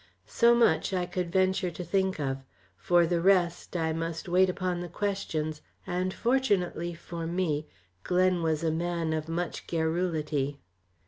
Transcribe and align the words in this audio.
So 0.25 0.55
much 0.55 0.93
I 0.95 1.05
could 1.05 1.31
venture 1.31 1.69
to 1.69 1.83
think 1.83 2.19
of. 2.19 2.39
For 2.75 3.05
the 3.05 3.21
rest 3.21 3.77
I 3.77 3.93
must 3.93 4.27
wait 4.27 4.49
upon 4.49 4.79
the 4.79 4.87
questions; 4.89 5.61
and, 5.85 6.11
fortunately 6.11 6.95
for 6.95 7.27
me. 7.27 7.67
Glen 8.01 8.41
was 8.41 8.63
a 8.63 8.71
man 8.71 9.13
of 9.13 9.29
much 9.29 9.67
garrulity. 9.67 10.59